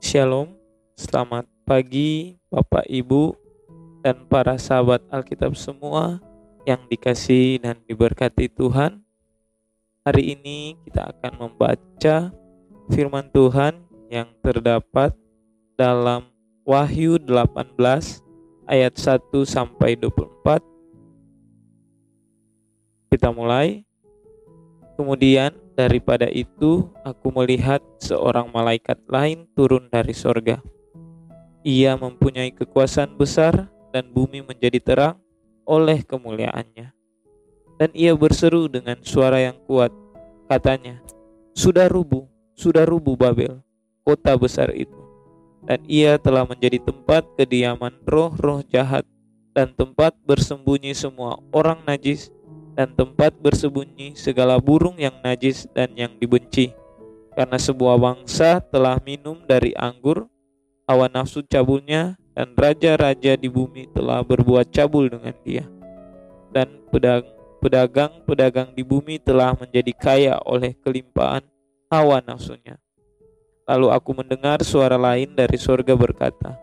[0.00, 0.56] Shalom,
[0.98, 3.36] selamat pagi Bapak Ibu
[4.02, 6.18] dan para sahabat Alkitab semua
[6.66, 9.04] yang dikasih dan diberkati Tuhan.
[10.02, 12.32] Hari ini kita akan membaca
[12.90, 15.14] firman Tuhan yang terdapat
[15.78, 16.26] dalam
[16.66, 17.76] Wahyu 18
[18.66, 20.62] ayat 1 sampai 24.
[23.10, 23.89] Kita mulai.
[25.00, 30.60] Kemudian Daripada itu, aku melihat seorang malaikat lain turun dari sorga.
[31.64, 35.16] Ia mempunyai kekuasaan besar dan bumi menjadi terang
[35.64, 36.92] oleh kemuliaannya.
[37.80, 39.88] Dan ia berseru dengan suara yang kuat,
[40.52, 41.00] katanya,
[41.56, 43.64] Sudah rubuh, sudah rubuh Babel,
[44.04, 45.00] kota besar itu.
[45.64, 49.08] Dan ia telah menjadi tempat kediaman roh-roh jahat
[49.56, 52.28] dan tempat bersembunyi semua orang najis
[52.80, 56.72] dan tempat bersembunyi segala burung yang najis dan yang dibenci.
[57.36, 60.24] Karena sebuah bangsa telah minum dari anggur,
[60.88, 65.68] hawa nafsu cabulnya, dan raja-raja di bumi telah berbuat cabul dengan dia.
[66.56, 66.80] Dan
[67.60, 71.44] pedagang-pedagang di bumi telah menjadi kaya oleh kelimpahan
[71.92, 72.80] hawa nafsunya.
[73.68, 76.56] Lalu aku mendengar suara lain dari sorga berkata,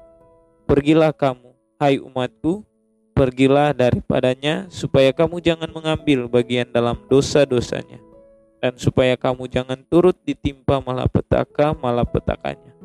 [0.65, 2.65] Pergilah kamu, hai umatku,
[3.17, 7.97] pergilah daripadanya supaya kamu jangan mengambil bagian dalam dosa-dosanya
[8.61, 12.77] dan supaya kamu jangan turut ditimpa malapetaka malapetakannya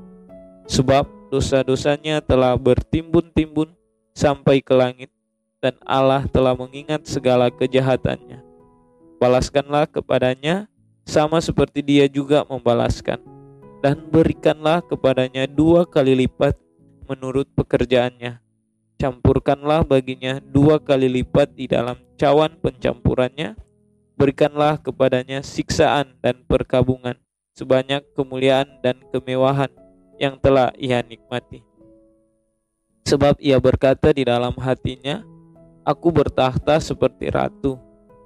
[0.64, 3.77] sebab dosa-dosanya telah bertimbun-timbun
[4.16, 5.12] sampai ke langit
[5.60, 8.42] dan Allah telah mengingat segala kejahatannya.
[9.22, 10.66] Balaskanlah kepadanya
[11.06, 13.22] sama seperti dia juga membalaskan
[13.78, 16.58] dan berikanlah kepadanya dua kali lipat
[17.06, 18.42] menurut pekerjaannya
[19.03, 23.59] campurkanlah baginya dua kali lipat di dalam cawan pencampurannya,
[24.14, 27.19] berikanlah kepadanya siksaan dan perkabungan
[27.50, 29.75] sebanyak kemuliaan dan kemewahan
[30.22, 31.67] yang telah ia nikmati.
[33.03, 35.27] Sebab ia berkata di dalam hatinya,
[35.82, 37.75] Aku bertahta seperti ratu,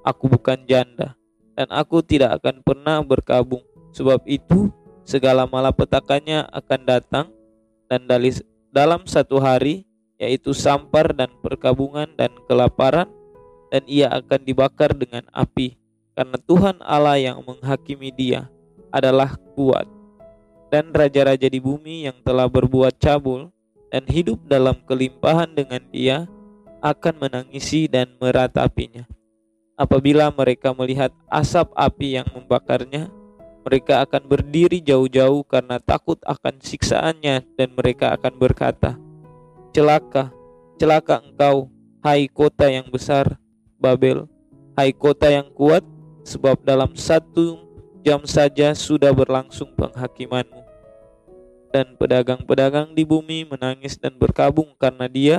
[0.05, 1.17] aku bukan janda,
[1.57, 3.65] dan aku tidak akan pernah berkabung.
[3.97, 4.69] Sebab itu,
[5.01, 7.33] segala malapetakannya akan datang,
[7.89, 8.05] dan
[8.69, 9.86] dalam satu hari
[10.17, 13.09] yaitu sampar dan perkabungan dan kelaparan,
[13.69, 15.77] dan ia akan dibakar dengan api,
[16.17, 18.49] karena Tuhan Allah yang menghakimi dia
[18.89, 19.85] adalah kuat.
[20.67, 23.47] Dan raja-raja di bumi yang telah berbuat cabul
[23.87, 26.27] dan hidup dalam kelimpahan dengan dia
[26.83, 29.07] akan menangisi dan meratapinya.
[29.77, 33.07] Apabila mereka melihat asap api yang membakarnya,
[33.63, 38.97] mereka akan berdiri jauh-jauh karena takut akan siksaannya dan mereka akan berkata,
[39.75, 40.33] Celaka,
[40.81, 41.69] celaka engkau,
[42.01, 43.37] hai kota yang besar,
[43.77, 44.25] Babel,
[44.73, 45.85] hai kota yang kuat,
[46.25, 47.61] sebab dalam satu
[48.01, 50.63] jam saja sudah berlangsung penghakimanmu.
[51.69, 55.37] Dan pedagang-pedagang di bumi menangis dan berkabung karena dia,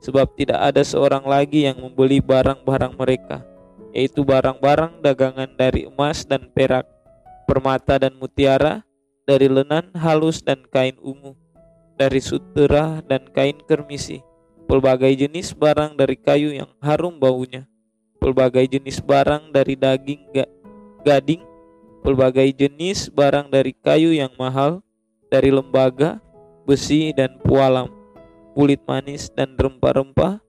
[0.00, 3.42] sebab tidak ada seorang lagi yang membeli barang-barang mereka,
[3.90, 6.86] yaitu barang-barang dagangan dari emas dan perak,
[7.50, 8.86] permata dan mutiara,
[9.24, 11.34] dari lenan halus dan kain ungu,
[11.94, 14.18] dari sutera dan kain kermisi,
[14.66, 17.70] pelbagai jenis barang dari kayu yang harum baunya,
[18.18, 20.46] pelbagai jenis barang dari daging ga,
[21.06, 21.42] gading,
[22.02, 24.82] pelbagai jenis barang dari kayu yang mahal,
[25.30, 26.18] dari lembaga,
[26.66, 27.86] besi dan pualam,
[28.58, 30.42] kulit manis dan rempah-rempah,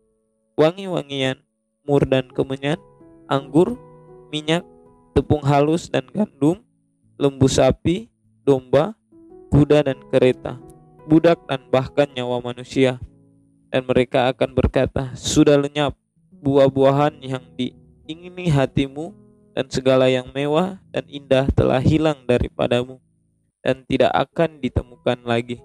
[0.57, 1.38] wangi-wangian,
[1.85, 2.81] mur dan kemenyan,
[3.29, 3.78] anggur,
[4.34, 4.66] minyak,
[5.13, 6.66] tepung halus dan gandum,
[7.22, 8.09] lembu sapi,
[8.41, 8.97] domba,
[9.53, 10.57] kuda dan kereta
[11.05, 12.97] budak dan bahkan nyawa manusia.
[13.69, 15.93] Dan mereka akan berkata, sudah lenyap
[16.31, 19.11] buah-buahan yang diingini hatimu
[19.55, 22.99] dan segala yang mewah dan indah telah hilang daripadamu
[23.63, 25.63] dan tidak akan ditemukan lagi.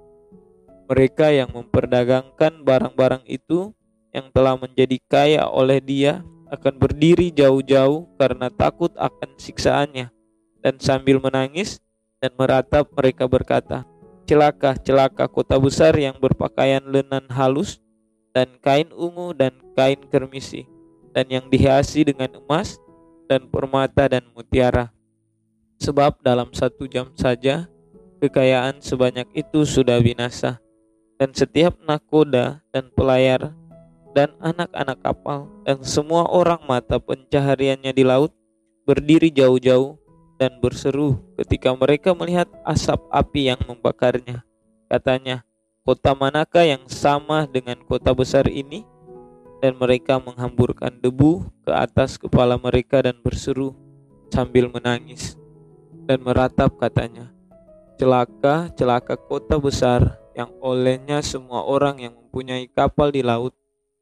[0.88, 3.76] Mereka yang memperdagangkan barang-barang itu
[4.10, 10.10] yang telah menjadi kaya oleh dia akan berdiri jauh-jauh karena takut akan siksaannya
[10.64, 11.78] dan sambil menangis
[12.18, 13.86] dan meratap mereka berkata,
[14.30, 17.82] celaka, celaka kota besar yang berpakaian lenan halus
[18.30, 20.70] dan kain ungu dan kain kermisi
[21.10, 22.78] dan yang dihiasi dengan emas
[23.26, 24.94] dan permata dan mutiara.
[25.82, 27.66] Sebab dalam satu jam saja
[28.22, 30.62] kekayaan sebanyak itu sudah binasa
[31.18, 33.50] dan setiap nakoda dan pelayar
[34.14, 38.30] dan anak-anak kapal dan semua orang mata pencahariannya di laut
[38.86, 39.98] berdiri jauh-jauh
[40.40, 44.40] dan berseru ketika mereka melihat asap api yang membakarnya.
[44.88, 45.44] Katanya,
[45.84, 48.88] kota manakah yang sama dengan kota besar ini?
[49.60, 53.76] Dan mereka menghamburkan debu ke atas kepala mereka dan berseru
[54.32, 55.36] sambil menangis.
[56.10, 57.30] dan meratap katanya,
[57.94, 63.54] Celaka, celaka kota besar yang olehnya semua orang yang mempunyai kapal di laut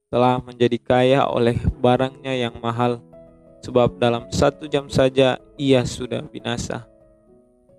[0.09, 3.05] telah menjadi kaya oleh barangnya yang mahal,
[3.63, 6.87] sebab dalam satu jam saja ia sudah binasa.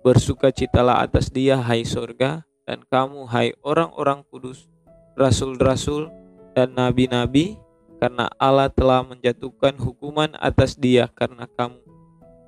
[0.00, 4.64] Bersukacitalah atas dia, hai sorga, dan kamu, hai orang-orang kudus,
[5.12, 6.08] rasul-rasul,
[6.56, 7.60] dan nabi-nabi,
[8.00, 11.84] karena Allah telah menjatuhkan hukuman atas dia karena kamu.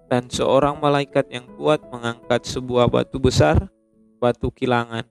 [0.09, 3.69] Dan seorang malaikat yang kuat mengangkat sebuah batu besar,
[4.17, 5.05] batu kilangan,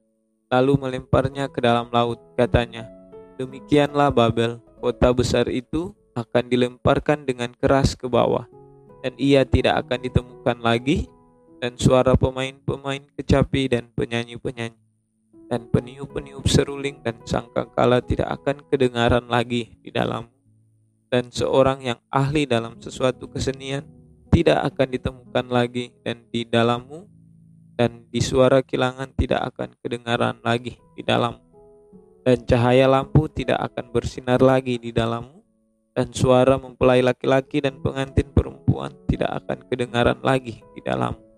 [0.50, 2.18] lalu melemparnya ke dalam laut.
[2.34, 2.90] Katanya,
[3.38, 8.48] demikianlah Babel, kota besar itu akan dilemparkan dengan keras ke bawah,
[9.02, 11.10] dan ia tidak akan ditemukan lagi
[11.62, 14.82] dan suara pemain-pemain kecapi dan penyanyi-penyanyi
[15.52, 20.32] dan peniup-peniup seruling dan sangkakala tidak akan kedengaran lagi di dalam
[21.12, 23.84] dan seorang yang ahli dalam sesuatu kesenian
[24.32, 27.04] tidak akan ditemukan lagi dan di dalammu
[27.76, 31.36] dan di suara kilangan tidak akan kedengaran lagi di dalam
[32.24, 35.41] dan cahaya lampu tidak akan bersinar lagi di dalammu
[35.92, 41.32] dan suara mempelai laki-laki dan pengantin perempuan tidak akan kedengaran lagi di dalammu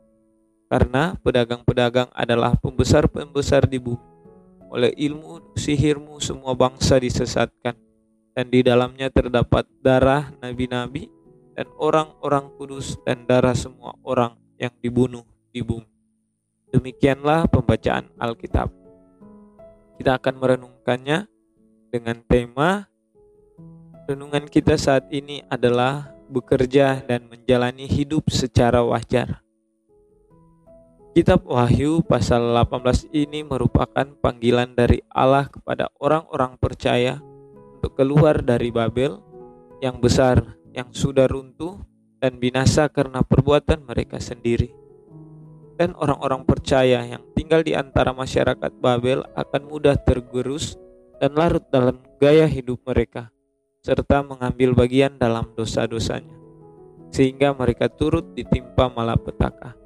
[0.73, 4.01] karena pedagang-pedagang adalah pembesar-pembesar di bumi.
[4.73, 7.77] Oleh ilmu sihirmu semua bangsa disesatkan,
[8.33, 11.13] dan di dalamnya terdapat darah nabi-nabi
[11.53, 15.21] dan orang-orang kudus dan darah semua orang yang dibunuh
[15.53, 15.85] di bumi.
[16.73, 18.73] Demikianlah pembacaan Alkitab.
[20.01, 21.29] Kita akan merenungkannya
[21.93, 22.89] dengan tema
[24.03, 29.39] renungan kita saat ini adalah bekerja dan menjalani hidup secara wajar.
[31.13, 37.21] Kitab Wahyu pasal 18 ini merupakan panggilan dari Allah kepada orang-orang percaya
[37.77, 39.21] untuk keluar dari Babel
[39.77, 41.77] yang besar yang sudah runtuh
[42.17, 44.73] dan binasa karena perbuatan mereka sendiri.
[45.77, 50.81] Dan orang-orang percaya yang tinggal di antara masyarakat Babel akan mudah tergerus
[51.21, 53.29] dan larut dalam gaya hidup mereka
[53.83, 56.31] serta mengambil bagian dalam dosa-dosanya
[57.13, 59.77] sehingga mereka turut ditimpa malapetaka.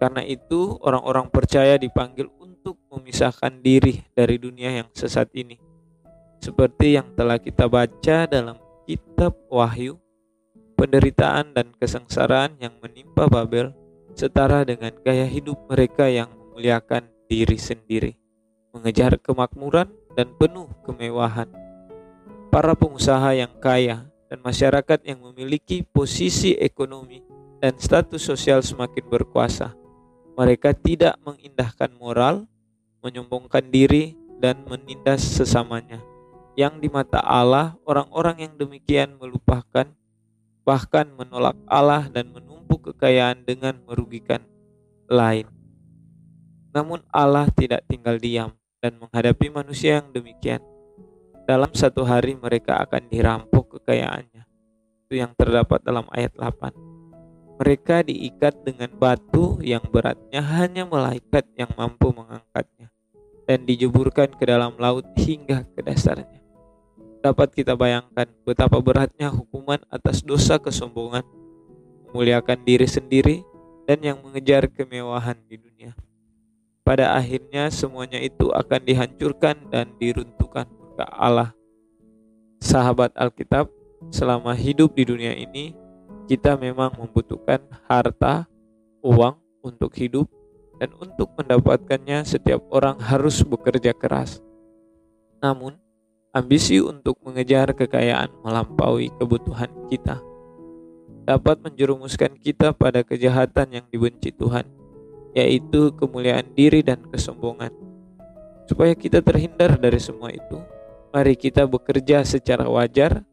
[0.00, 5.54] Karena itu, orang-orang percaya dipanggil untuk memisahkan diri dari dunia yang sesat ini.
[6.42, 9.96] Seperti yang telah kita baca dalam kitab Wahyu,
[10.74, 13.72] penderitaan dan kesengsaraan yang menimpa Babel
[14.18, 18.12] setara dengan gaya hidup mereka yang memuliakan diri sendiri,
[18.74, 19.88] mengejar kemakmuran
[20.18, 21.65] dan penuh kemewahan.
[22.52, 27.20] Para pengusaha yang kaya dan masyarakat yang memiliki posisi ekonomi
[27.60, 29.76] dan status sosial semakin berkuasa
[30.36, 32.44] mereka tidak mengindahkan moral,
[33.00, 36.04] menyombongkan diri, dan menindas sesamanya.
[36.52, 39.88] Yang di mata Allah, orang-orang yang demikian melupakan,
[40.60, 44.44] bahkan menolak Allah dan menumpuk kekayaan dengan merugikan
[45.08, 45.48] lain.
[46.76, 48.52] Namun Allah tidak tinggal diam
[48.84, 50.60] dan menghadapi manusia yang demikian.
[51.46, 54.42] Dalam satu hari mereka akan dirampok kekayaannya.
[55.06, 56.74] Itu yang terdapat dalam ayat 8.
[57.62, 62.90] Mereka diikat dengan batu yang beratnya hanya malaikat yang mampu mengangkatnya
[63.46, 66.42] dan dijeburkan ke dalam laut hingga ke dasarnya.
[67.22, 71.22] Dapat kita bayangkan betapa beratnya hukuman atas dosa kesombongan,
[72.10, 73.46] memuliakan diri sendiri,
[73.86, 75.94] dan yang mengejar kemewahan di dunia.
[76.82, 80.66] Pada akhirnya semuanya itu akan dihancurkan dan diruntuhkan
[80.96, 81.52] ke Allah.
[82.58, 83.68] Sahabat Alkitab,
[84.08, 85.76] selama hidup di dunia ini,
[86.26, 88.48] kita memang membutuhkan harta,
[89.04, 90.26] uang untuk hidup,
[90.80, 94.40] dan untuk mendapatkannya setiap orang harus bekerja keras.
[95.44, 95.76] Namun,
[96.32, 100.18] ambisi untuk mengejar kekayaan melampaui kebutuhan kita
[101.26, 104.62] dapat menjerumuskan kita pada kejahatan yang dibenci Tuhan,
[105.34, 107.74] yaitu kemuliaan diri dan kesombongan.
[108.70, 110.62] Supaya kita terhindar dari semua itu,
[111.16, 113.24] mari kita bekerja secara wajar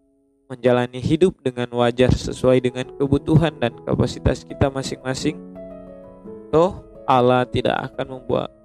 [0.47, 5.35] menjalani hidup dengan wajar sesuai dengan kebutuhan dan kapasitas kita masing-masing,
[6.47, 8.55] toh Allah tidak akan membuat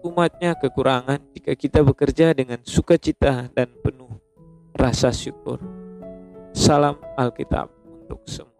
[0.00, 4.16] umatnya kekurangan jika kita bekerja dengan sukacita dan penuh
[4.72, 5.60] rasa syukur.
[6.56, 8.53] Salam Alkitab untuk semua.